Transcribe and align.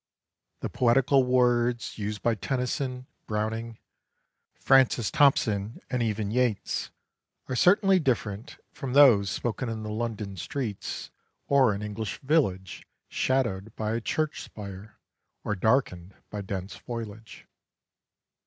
The 0.61 0.69
poetical 0.71 1.23
words 1.23 1.99
used 1.99 2.23
by 2.23 2.33
Tennyson, 2.33 3.05
Browning, 3.27 3.77
Francis 4.55 5.11
Thompson, 5.11 5.79
and 5.91 6.01
even 6.01 6.31
Yeats, 6.31 6.89
are 7.47 7.55
certainly 7.55 7.99
different 7.99 8.57
from 8.71 8.93
those 8.93 9.29
spoken 9.29 9.69
in 9.69 9.83
the 9.83 9.91
London 9.91 10.37
streets 10.37 11.11
or 11.45 11.71
an 11.71 11.83
English 11.83 12.17
village 12.21 12.87
shadowed 13.09 13.75
by 13.75 13.93
a 13.93 14.01
church 14.01 14.41
spire 14.41 14.97
or 15.43 15.55
darkened 15.55 16.15
by 16.31 16.41
dense 16.41 16.75
foliage. 16.75 17.45